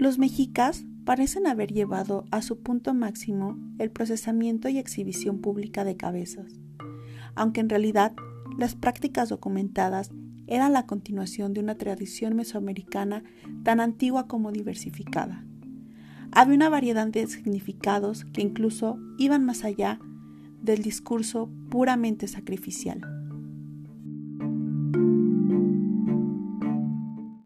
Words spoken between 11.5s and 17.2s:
de una tradición mesoamericana tan antigua como diversificada. Había una variedad